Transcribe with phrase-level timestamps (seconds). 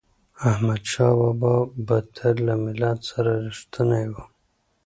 [0.49, 1.53] احمدشاه بابا
[1.85, 4.15] به تل له ملت سره رښتینی و.